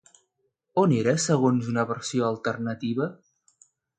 On 0.83 0.95
era 0.99 1.13
segons 1.25 1.69
una 1.73 1.85
versió 1.91 2.25
alternativa? 2.31 3.11